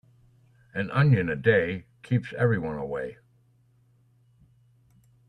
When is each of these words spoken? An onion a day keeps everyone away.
An 0.73 0.89
onion 0.89 1.29
a 1.29 1.35
day 1.35 1.85
keeps 2.01 2.33
everyone 2.33 2.79
away. 2.79 3.19